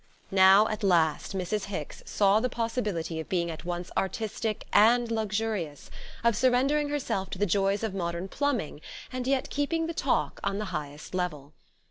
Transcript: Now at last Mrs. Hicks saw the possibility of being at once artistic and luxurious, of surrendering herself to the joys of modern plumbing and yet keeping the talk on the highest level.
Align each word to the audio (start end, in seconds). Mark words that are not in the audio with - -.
Now 0.31 0.67
at 0.67 0.81
last 0.81 1.37
Mrs. 1.37 1.65
Hicks 1.65 2.01
saw 2.07 2.39
the 2.39 2.49
possibility 2.49 3.19
of 3.19 3.29
being 3.29 3.51
at 3.51 3.65
once 3.65 3.91
artistic 3.95 4.65
and 4.73 5.11
luxurious, 5.11 5.91
of 6.23 6.35
surrendering 6.35 6.89
herself 6.89 7.29
to 7.29 7.37
the 7.37 7.45
joys 7.45 7.83
of 7.83 7.93
modern 7.93 8.27
plumbing 8.27 8.81
and 9.13 9.27
yet 9.27 9.51
keeping 9.51 9.85
the 9.85 9.93
talk 9.93 10.39
on 10.43 10.57
the 10.57 10.65
highest 10.73 11.13
level. 11.13 11.53